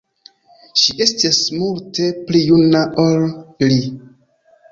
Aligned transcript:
Ŝi 0.83 0.95
estis 1.05 1.37
multe 1.57 2.07
pli 2.29 2.41
juna 2.47 2.81
ol 3.05 3.27
li. 3.67 3.79